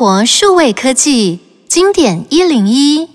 [0.00, 3.06] 活数位科技经典一零一，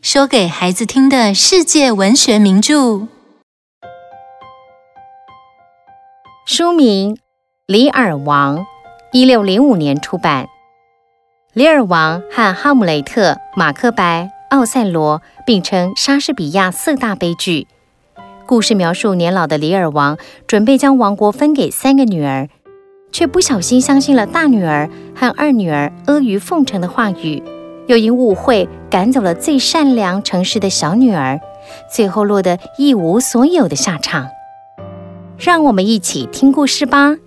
[0.00, 3.06] 说给孩子听的世界文学名著。
[6.46, 7.16] 书名
[7.66, 8.60] 《李尔王》，
[9.12, 10.44] 一六零五年出版。
[11.52, 17.66] 《李尔王》和《哈姆雷特》《马克白》《奥赛罗》并称莎士比亚四大悲剧。
[18.46, 22.48] 故事描述年老的李尔王准备将王国分给三个女儿。
[23.12, 27.42] 却不小心相信了大女儿和二女儿阿谀奉承的话语，
[27.86, 31.38] 又因误会赶走了最善良诚实的小女儿，
[31.94, 34.28] 最后落得一无所有的下场。
[35.38, 37.18] 让我们一起听故事吧。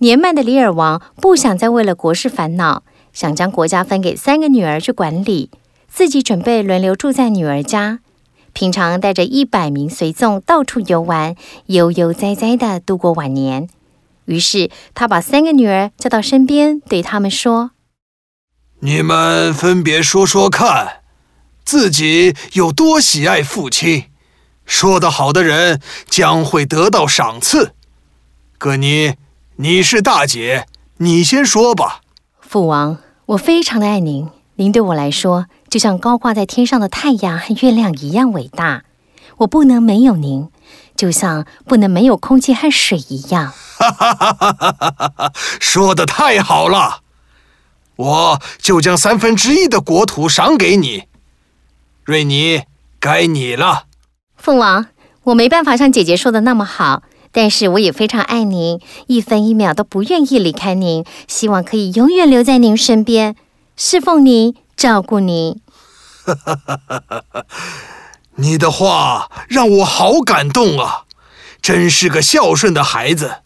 [0.00, 5.50] 年迈的李尔王不想再为了国事烦恼，想将国家分给三个女儿去管理。
[5.88, 8.00] 自己准备轮流住在女儿家，
[8.52, 11.34] 平常带着一百名随从到处游玩，
[11.66, 13.68] 悠悠哉哉地度过晚年。
[14.26, 17.70] 于是他把三个女儿叫到身边，对他们说
[18.80, 21.00] ：“你们分别说说看，
[21.64, 24.04] 自己有多喜爱父亲。
[24.66, 27.72] 说得好的人将会得到赏赐。
[28.58, 29.14] 葛尼，
[29.56, 30.66] 你是大姐，
[30.98, 32.02] 你先说吧。”
[32.40, 38.84] 父王，我非常的爱您，您对我来说，就像高挂在天上的太阳和月亮一样伟大，
[39.38, 40.48] 我不能没有您，
[40.96, 43.52] 就像不能没有空气和水一样。
[43.78, 45.32] 哈哈哈哈哈哈！
[45.60, 47.00] 说的太好了，
[47.96, 51.04] 我就将三分之一的国土赏给你。
[52.04, 52.62] 瑞尼，
[52.98, 53.84] 该你了。
[54.36, 54.86] 父王，
[55.24, 63.36] 我没办法像姐姐说的那么好，但是我也非常爱您，一分一秒都不愿意离开您，希望可以永远留在您身边，
[63.76, 64.56] 侍奉您。
[64.78, 65.60] 照顾你，
[68.36, 71.04] 你的话让我好感动啊！
[71.60, 73.38] 真是个孝顺的孩子。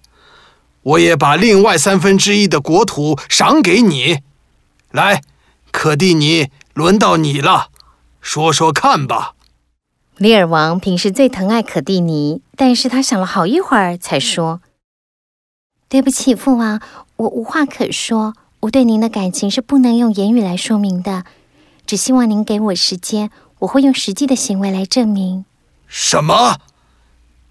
[0.83, 4.19] 我也把另外三分之一的国土赏给你。
[4.91, 5.23] 来，
[5.71, 7.69] 可蒂尼，轮到你了，
[8.21, 9.33] 说说看吧。
[10.19, 14.61] 里尔王平时最疼爱可蒂尼，但是他想了好一会儿，才说
[15.89, 16.83] ：“对不起，父王，
[17.17, 21.25] 我无话可说。”我对您的感情是不能用言语来说明的，
[21.85, 25.45] 只希望您给我时间，我会用实际的行为来证明。
[25.89, 26.59] 什么？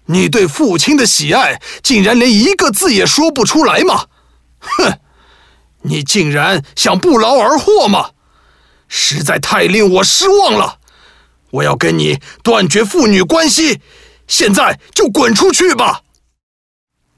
[0.06, 4.06] 你对父亲的喜爱竟然连一个字也说不出来吗？
[4.60, 4.98] 哼！
[5.82, 8.12] 你竟然想不劳而获吗？
[8.88, 10.78] 实在太令我失望了！
[11.50, 13.82] 我要跟你断绝父女关系，
[14.26, 16.00] 现在就滚出去吧！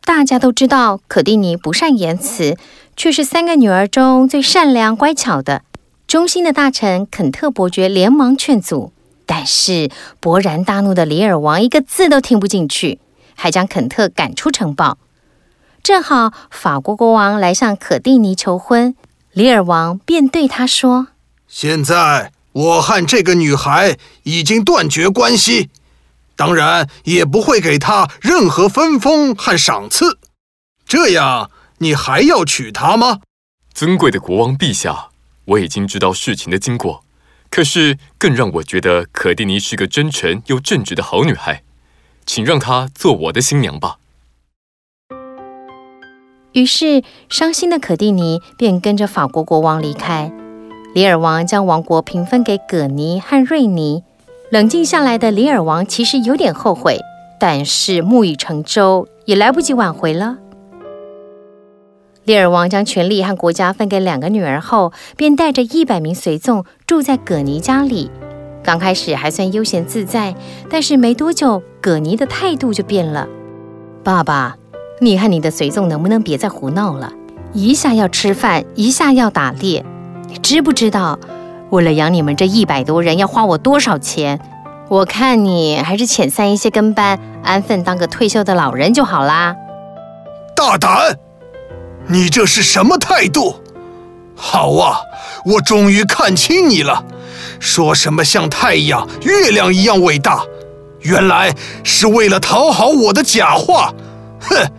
[0.00, 2.58] 大家都知道可蒂尼不善言辞，
[2.96, 5.62] 却是三个女儿中最善良乖巧的。
[6.06, 8.92] 忠心的大臣肯特伯爵连忙劝阻，
[9.26, 9.90] 但是
[10.20, 13.00] 勃然大怒的李尔王一个字都听不进去，
[13.34, 14.98] 还将肯特赶出城堡。
[15.82, 18.94] 正好法国国王来向可蒂尼求婚，
[19.32, 21.08] 李尔王便对他说
[21.48, 25.70] ：“现在我和这个女孩已经断绝关系。”
[26.36, 30.18] 当然也不会给她任何分封和赏赐，
[30.84, 31.50] 这样
[31.84, 33.20] 你还要娶她吗？
[33.74, 35.08] 尊贵的国王陛下，
[35.44, 37.04] 我已经知道事情的经过，
[37.50, 41.62] 可是更让我觉得可蒂尼是个真诚又正直的好女孩，
[42.24, 43.98] 请让她做我的新娘吧。
[46.54, 50.32] 于是，伤心的可蒂尼便跟着法国国王离开，
[50.94, 54.02] 里尔王将王国平分给葛尼和瑞尼。
[54.50, 56.98] 冷静下来的里尔王其实有点后悔，
[57.38, 60.38] 但是木已成舟，也来不及挽回了。
[62.24, 68.10] 李尔王将权力和国家分给两个女儿后，便带着一百名随从住在葛尼家里。
[68.62, 70.34] 刚开始还算悠闲自在，
[70.70, 73.28] 但是没多久，葛尼的态度就变了。
[74.02, 74.56] 爸爸，
[75.00, 77.12] 你和你的随从能不能别再胡闹了？
[77.52, 79.84] 一下要吃饭，一下要打猎，
[80.28, 81.18] 你知不知道？
[81.68, 84.40] 为了养你们这一百多人，要花我多少钱？
[84.88, 89.54] 我看你还是遣散一些跟班，安分当个退休的老人就好啦。
[90.56, 91.18] 大胆！
[92.08, 93.56] 你这是什么态度？
[94.36, 94.98] 好啊，
[95.44, 97.04] 我终于看清你了。
[97.60, 100.44] 说什么像太阳、月亮一样伟大，
[101.00, 103.94] 原来是为了讨好我的假话。
[104.40, 104.70] 哼！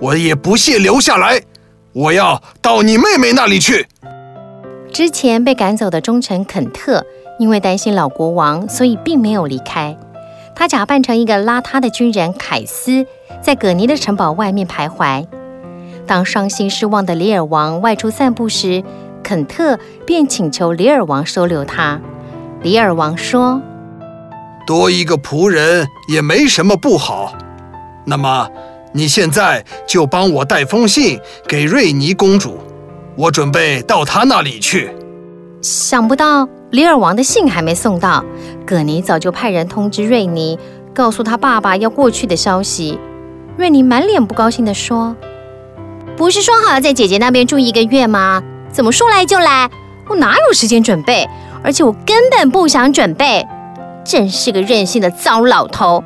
[0.00, 1.40] 我也不屑留下来，
[1.92, 3.86] 我要到你妹妹那里去。
[4.92, 7.04] 之前被赶走的忠臣肯特，
[7.38, 9.96] 因为担心老国王，所以并没有离开。
[10.54, 13.06] 他假扮成一个邋遢的军人凯斯，
[13.40, 15.26] 在葛尼的城堡外面徘徊。
[16.06, 18.82] 当伤心失望的李尔王外出散步时，
[19.22, 22.00] 肯特便请求李尔王收留他。
[22.62, 23.60] 李尔王说
[24.66, 27.34] ：“多一个仆人也没什么不好。
[28.04, 28.48] 那么，
[28.92, 31.18] 你现在就帮我带封信
[31.48, 32.58] 给瑞尼公主，
[33.16, 34.90] 我准备到她那里去。
[35.62, 38.22] 想不到李尔王的信还没送到，
[38.66, 40.58] 葛尼早就派人通知瑞尼，
[40.94, 42.98] 告诉他爸爸要过去的消息。
[43.56, 45.16] 瑞尼满脸不高兴地说
[46.16, 48.42] ：“不是说好要在姐姐那边住一个月吗？
[48.72, 49.70] 怎么说来就来？
[50.08, 51.28] 我哪有时间准备？
[51.62, 53.46] 而且我根本不想准备，
[54.04, 56.04] 真是个任性的糟老头！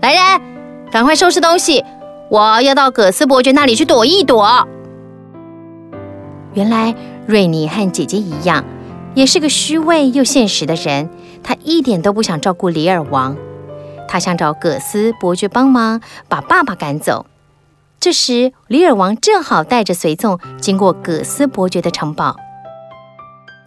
[0.00, 0.40] 来人，
[0.90, 1.84] 赶快收拾东西，
[2.28, 4.68] 我要到葛斯伯爵那里去躲一躲。”
[6.54, 6.94] 原来。
[7.26, 8.62] 瑞尼和姐姐一样，
[9.14, 11.08] 也是个虚伪又现实的人。
[11.42, 13.34] 他一点都不想照顾里尔王，
[14.06, 17.24] 他想找葛斯伯爵帮忙把爸爸赶走。
[18.04, 22.36] 这时，李尔王正好带着随从经过葛斯伯爵的城堡。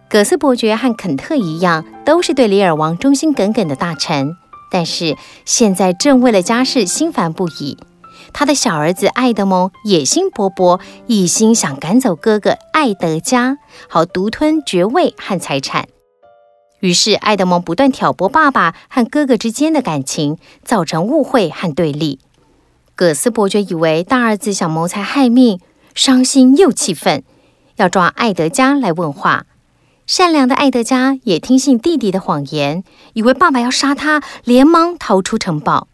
[0.08, 4.36] 葛斯伯爵和肯特一样，都是对李尔王忠心耿耿的大臣，
[4.70, 7.78] 但是现在正为了家事心烦不已。
[8.32, 13.58] 他的小儿子爱德蒙野心勃勃，一心想赶走哥哥爱德加，
[13.88, 15.88] 好独吞爵位和财产。
[16.78, 22.20] 于是，爱德蒙不断挑拨爸爸和哥哥之间的感情，造成误会和对立。
[22.98, 25.60] 葛斯伯爵以为大儿子想谋财害命，
[25.94, 27.22] 伤心又气愤，
[27.76, 29.46] 要抓艾德加来问话。
[30.04, 35.86] 善良的艾德加也听信弟弟的谎言，以为爸爸要杀他，连忙逃出城堡。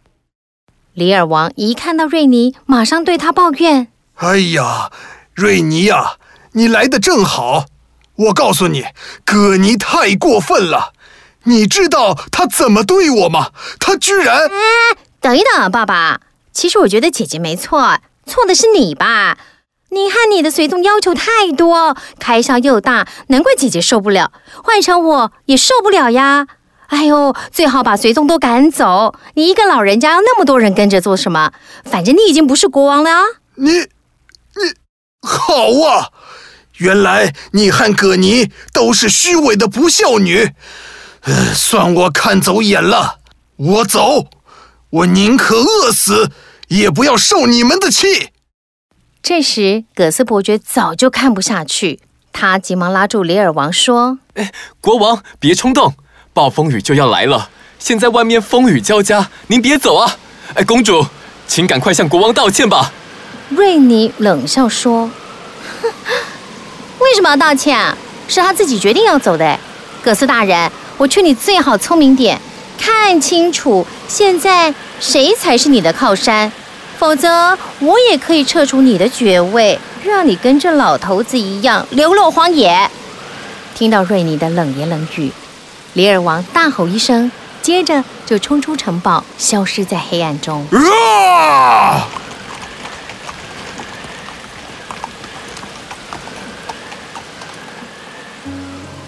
[0.94, 4.90] 里尔王一看到瑞尼，马上对他抱怨：“哎呀，
[5.34, 6.16] 瑞尼呀、啊，
[6.52, 7.66] 你来的正好！
[8.16, 8.82] 我告诉你，
[9.26, 10.94] 葛尼太过分了。
[11.42, 13.50] 你知道他怎么对我吗？
[13.78, 14.46] 他居然……
[14.48, 14.50] 哎，
[15.20, 16.22] 等一等，爸爸，
[16.54, 19.36] 其实我觉得姐姐没错，错的是你吧？
[19.90, 24.32] 你和你的随从要求太多，开销又大，难怪姐姐受不了。
[24.62, 26.46] 换成我也受不了呀。”
[26.88, 29.14] 哎呦，最好把随从都赶走！
[29.34, 31.52] 你一个老人家，要那么多人跟着做什么？
[31.84, 33.22] 反正你已经不是国王了啊！
[33.56, 34.74] 你，你，
[35.22, 36.10] 好啊！
[36.76, 40.52] 原来你和葛尼都是虚伪的不孝女，
[41.22, 43.18] 呃，算我看走眼了。
[43.56, 44.26] 我走，
[44.94, 46.30] 我宁可饿死，
[46.68, 48.30] 也不要受你们的气。
[49.20, 51.98] 这时，葛斯伯爵早就看不下去，
[52.32, 55.94] 他急忙拉住李尔王说：“哎，国王，别冲动。”
[56.32, 57.50] 暴风雨就要来了，
[57.80, 60.16] 现在外面风雨交加，您别走啊！
[60.54, 61.04] 哎，公主，
[61.48, 62.92] 请赶快向国王道歉吧。
[63.48, 65.10] 瑞尼冷笑说
[65.82, 65.92] ：“哼，
[67.00, 67.76] 为什么要道歉？
[67.76, 67.98] 啊
[68.28, 69.58] 是他自己决定要走的。
[70.02, 72.40] 葛斯大人，我劝你最好聪明点，
[72.78, 76.50] 看清楚现在谁才是你的靠山，
[76.98, 82.90] 否则我也可以撤除你的爵位，让你跟这老头子一样流落荒野。”
[83.74, 85.32] 听到瑞尼的冷言冷语。
[85.94, 87.30] 李尔王大吼一声，
[87.60, 90.66] 接着就冲出城堡，消失在黑暗中。
[90.72, 92.08] 啊！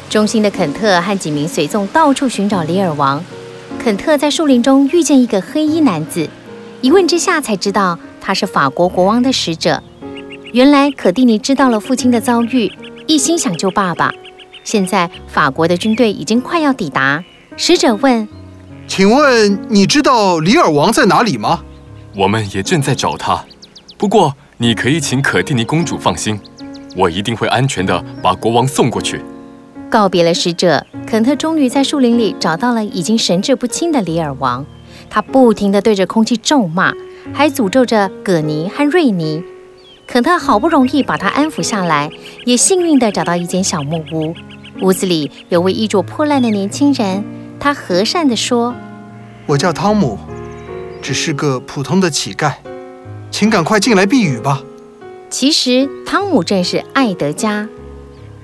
[0.08, 3.22] 忠心的肯特和几名随从到处寻找李尔王。
[3.86, 6.28] 肯特在树林中遇见一个黑衣男子，
[6.80, 9.80] 一问之下才知道他是法国国王的使者。
[10.52, 12.68] 原来可蒂尼知道了父亲的遭遇，
[13.06, 14.10] 一心想救爸爸。
[14.64, 17.22] 现在法国的军队已经快要抵达。
[17.56, 18.26] 使者问
[18.88, 21.62] ：“请问你知道里尔王在哪里吗？”
[22.18, 23.44] 我们也正在找他。
[23.96, 26.40] 不过你可以请可蒂尼公主放心，
[26.96, 29.20] 我一定会安全的把国王送过去。
[29.96, 34.66] 告别了使者，肯特终于在树林里找到了已经神志不清的里尔王。
[35.08, 36.92] 他不停地对着空气咒骂，
[37.32, 39.42] 还诅咒着葛尼和瑞尼。
[40.06, 42.10] 肯特好不容易把他安抚下来，
[42.44, 44.34] 也幸运地找到一间小木屋。
[44.82, 47.24] 屋子里有位衣着破烂的年轻人，
[47.58, 48.74] 他和善地说
[49.48, 50.18] ：“我叫汤姆，
[51.00, 52.52] 只是个普通的乞丐，
[53.30, 54.62] 请赶快进来避雨吧。”
[55.30, 57.66] 其实汤姆正是爱德加，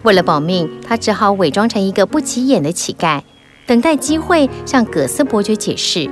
[0.02, 3.21] 为了保命，他只好伪装成一个不起眼的乞丐，
[3.66, 6.11] 等待机会向葛斯伯爵解释。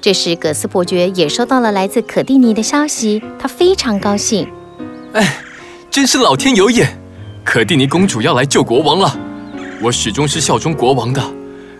[0.00, 4.46] 这时，葛斯伯爵也收到了来自可蒂尼的消息，他非常高兴。
[5.14, 5.38] 哎，
[5.90, 6.98] 真是老天有眼，
[7.42, 9.16] 可蒂尼公主要来救国王了。
[9.80, 11.22] 我始终是效忠国王的，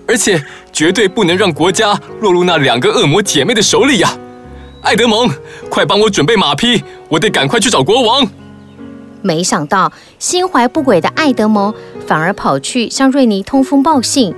[0.09, 4.17] 而且绝对不能让国家落入那两个恶魔姐妹的手里呀！
[4.81, 5.29] 艾德蒙，
[5.69, 8.27] 快帮我准备马匹，我得赶快去找国王。
[9.25, 11.73] 没想到心怀不轨的艾德蒙
[12.07, 14.35] 反而跑去向瑞妮通风报信，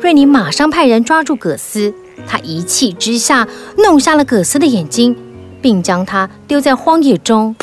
[0.00, 1.94] 瑞妮马上派人抓住葛斯，
[2.26, 3.46] 他一气之下
[3.78, 5.16] 弄瞎了葛斯的眼睛，
[5.62, 7.54] 并将他丢在荒野中。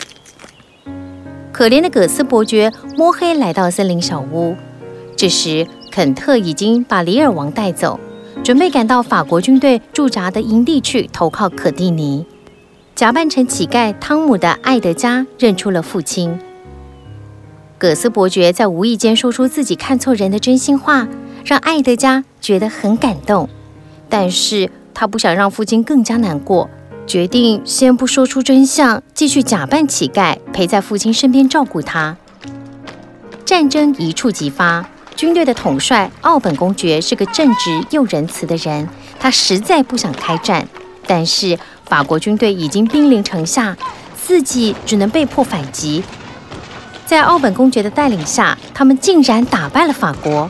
[1.52, 4.56] 可怜的葛斯伯爵摸黑来到森林小屋。
[5.18, 8.00] 这时，肯特已经把里尔王带走，
[8.42, 12.26] 准备赶到法国军队驻扎的营地去投靠可蒂尼。
[12.96, 16.40] 假扮成乞丐汤姆的艾德加认出了父亲。
[17.82, 21.08] 葛斯伯爵在无意间说出自己看错人的真心话，
[21.44, 23.50] 让爱德加觉得很感动。
[24.08, 26.70] 但是他不想让父亲更加难过，
[27.08, 32.16] 决定先不说出真相，继续假扮乞丐，陪在父亲身边照顾他。
[33.44, 38.88] 战争一触即发，军队的统帅奥本公爵是个正直又仁慈的人，
[39.20, 40.68] 他实在不想开战，
[41.08, 43.76] 但是法国军队已经兵临城下，
[44.16, 46.04] 自己只能被迫反击。
[47.12, 50.50] 在奥本公爵的带领下，他们竟然打败了法国。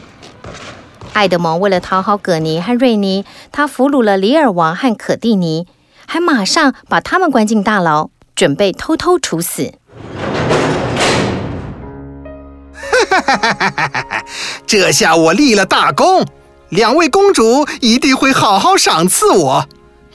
[1.11, 5.65] 爱德蒙为了讨好葛尼和瑞尼，他俘虏了里尔王和可蒂尼，
[6.05, 9.73] 还马上把他们关进大牢，准备偷偷处死。
[13.09, 14.25] 哈哈哈哈哈哈！
[14.67, 16.23] 这下我立了大功，
[16.69, 19.65] 两位公主一定会好好赏赐我，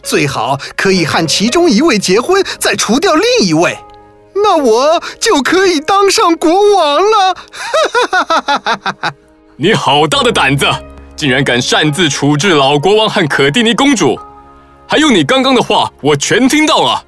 [0.01, 3.77] 最好可以和其中一位结婚，再除掉另一位。
[4.43, 7.35] 那我就可以当上国王了！
[8.11, 9.15] 哈哈哈哈哈哈！
[9.57, 10.67] 你好大的胆子，
[11.17, 14.19] 竟然敢擅自处置老国王和可蒂尼公主！
[14.87, 17.03] 还有你刚刚的话，我全听到了。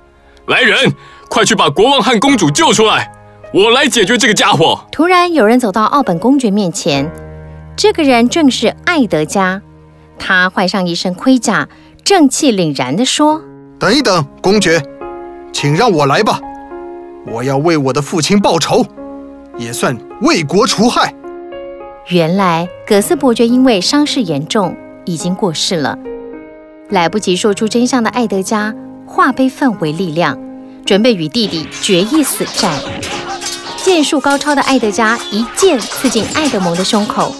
[0.47, 0.93] 来人，
[1.29, 3.13] 快去把国王和公主救出来，
[3.53, 4.81] 我来解决这个家伙！
[4.91, 7.11] 突然，有人走到奥本公爵面前，
[7.77, 9.61] 这个人正是艾德加。
[10.19, 11.69] 他换上一身盔甲，
[12.03, 13.43] 正气凛然地说
[13.79, 14.83] ：“等一等，公爵，
[15.53, 16.41] 请让我来吧。”
[17.27, 18.85] 我要为我的父亲报仇，
[19.57, 21.15] 也算为国除害。
[22.09, 25.99] 原来葛斯伯爵因为伤势严重，已经过世了。
[26.89, 28.75] 来不及说出真相的艾德加
[29.07, 30.39] 化悲愤为力量，
[30.87, 32.79] 准备与弟弟决一死战。
[33.77, 37.35] 剑术高超的艾德加一剑刺进艾德蒙的胸口，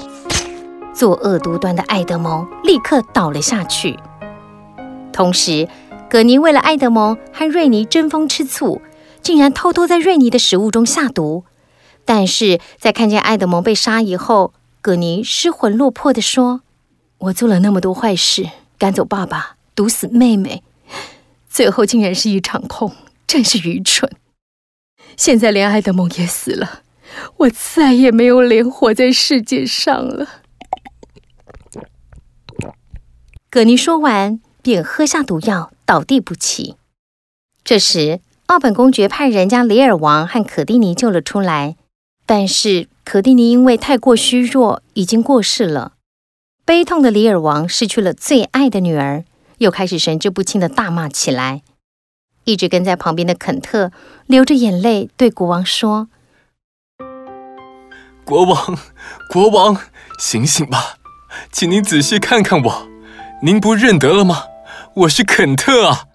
[0.95, 3.99] 作恶多端的艾德蒙立刻倒了下去。
[5.13, 5.67] 同时，
[6.11, 8.81] 葛尼为了艾德蒙和瑞尼争风吃醋。
[9.23, 11.45] 竟然偷偷在瑞尼的食物中下毒，
[12.05, 16.63] 但是在看见爱德蒙被杀以后，葛尼失魂落魄地说
[17.19, 18.49] ：“我做了那么多坏事，
[18.79, 20.63] 赶走爸爸，毒死妹妹，
[21.49, 22.97] 最后竟然是一场空，
[23.27, 24.11] 真是愚蠢。
[25.17, 26.83] 现在连爱德蒙也死了，
[27.39, 30.27] 我再也没有脸活在世界上了。”
[33.51, 36.77] 葛尼说完，便喝下毒药，倒地不起。
[37.65, 41.77] 这时，奥本公爵派人将里尔王和可蒂尼救了出来，
[42.25, 45.93] 但是可蒂尼因为太过虚弱，已经过世了。
[46.65, 49.25] 悲痛的里尔王失去了最爱的女儿，
[49.59, 51.61] 又开始神志不清的大骂起来。
[52.45, 53.93] 一直跟在旁边的肯特
[54.27, 56.09] 流着眼泪对国王说
[58.25, 58.79] ：“国王，
[59.29, 59.77] 国王，
[60.19, 60.95] 醒醒吧，
[61.53, 62.89] 请您仔细看看我，
[63.43, 64.45] 您不认得了吗？
[64.95, 66.07] 我是肯特啊！”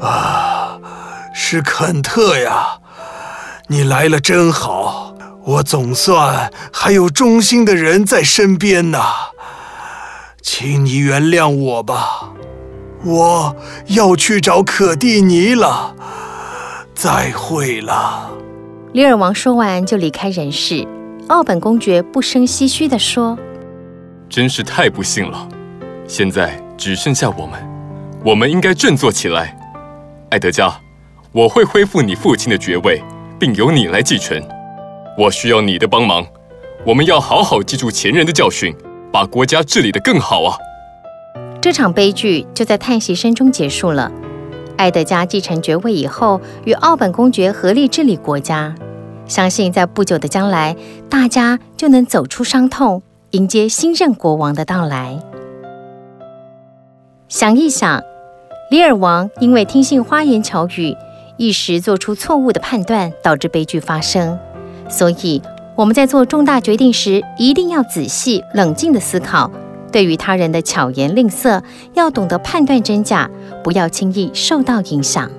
[0.00, 0.57] 啊。
[1.40, 2.80] 是肯特呀，
[3.68, 5.14] 你来了真好，
[5.44, 9.00] 我总算还有忠心的人在身边呐。
[10.42, 12.30] 请你原谅我吧，
[13.04, 15.94] 我要去找可蒂尼了。
[16.92, 18.28] 再会了。
[18.92, 20.86] 里尔王说完就离开人世。
[21.28, 23.38] 奥本公爵不胜唏嘘地说
[24.28, 25.48] ：“真是太不幸了，
[26.08, 27.64] 现在只剩下我们，
[28.24, 29.56] 我们应该振作起来。”
[30.30, 30.74] 艾德加。
[31.38, 33.00] 我会恢复你父亲的爵位，
[33.38, 34.36] 并由你来继承。
[35.16, 36.26] 我需要你的帮忙。
[36.84, 38.74] 我们要好好记住前人的教训，
[39.12, 40.58] 把国家治理得更好啊！
[41.60, 44.10] 这场悲剧就在叹息声中结束了。
[44.76, 48.74] 爱德加继承爵位以后，与奥本公爵合力治理国家。
[49.28, 50.74] 相信在不久的将来，
[51.08, 55.16] 大家就能走出伤痛，迎接新任国王的到来。
[57.28, 58.02] 想一想，
[58.72, 60.96] 里尔王因为听信花言巧语。
[61.38, 64.38] 一时做出错误的判断，导致悲剧发生。
[64.90, 65.40] 所以
[65.76, 69.50] 我们在做重大决定时，一定要仔细冷静的思考。
[69.90, 71.62] 对于他人的巧言令色，
[71.94, 73.30] 要懂得判断真假，
[73.64, 75.30] 不要轻易受到影响。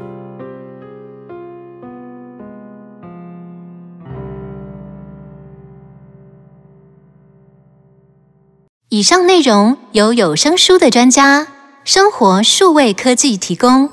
[8.87, 11.47] 以上内容由有声书的专家
[11.83, 13.87] 生活数位科技提供。